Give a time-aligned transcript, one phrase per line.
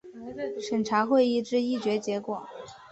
[0.59, 2.47] 审查会议之议决结果